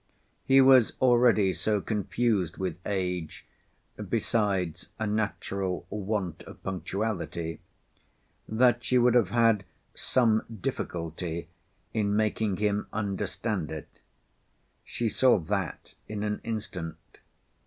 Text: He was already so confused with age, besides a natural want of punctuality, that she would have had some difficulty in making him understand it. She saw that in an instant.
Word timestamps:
He 0.45 0.61
was 0.61 0.93
already 0.99 1.53
so 1.53 1.79
confused 1.79 2.57
with 2.57 2.75
age, 2.87 3.45
besides 4.09 4.89
a 4.97 5.05
natural 5.05 5.85
want 5.91 6.41
of 6.47 6.63
punctuality, 6.63 7.59
that 8.49 8.83
she 8.83 8.97
would 8.97 9.13
have 9.13 9.29
had 9.29 9.63
some 9.93 10.41
difficulty 10.59 11.49
in 11.93 12.15
making 12.15 12.57
him 12.57 12.87
understand 12.91 13.69
it. 13.71 13.99
She 14.83 15.07
saw 15.07 15.37
that 15.37 15.93
in 16.07 16.23
an 16.23 16.41
instant. 16.43 16.97